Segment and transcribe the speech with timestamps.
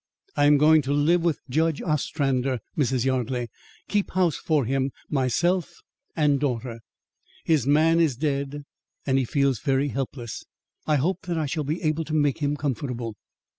[0.35, 3.05] I am going to live with Judge Ostrander, Mrs.
[3.05, 3.49] Yardley;
[3.87, 5.75] keep house for him, myself
[6.15, 6.79] and daughter.
[7.45, 8.63] His man is dead
[9.05, 10.43] and he feels very helpless.
[10.87, 13.15] I hope that I shall be able to make him comfortable."